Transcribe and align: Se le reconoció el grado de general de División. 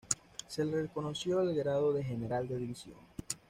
Se 0.47 0.65
le 0.65 0.81
reconoció 0.81 1.41
el 1.41 1.53
grado 1.55 1.93
de 1.93 2.03
general 2.03 2.47
de 2.47 2.57
División. 2.57 2.95